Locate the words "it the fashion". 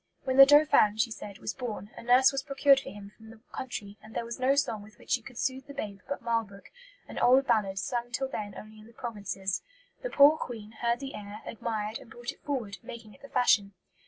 13.13-13.73